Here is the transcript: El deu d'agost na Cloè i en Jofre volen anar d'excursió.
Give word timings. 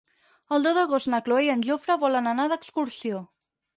El 0.55 0.63
deu 0.67 0.75
d'agost 0.77 1.11
na 1.13 1.19
Cloè 1.27 1.43
i 1.47 1.51
en 1.57 1.61
Jofre 1.67 1.99
volen 2.05 2.31
anar 2.33 2.47
d'excursió. 2.55 3.21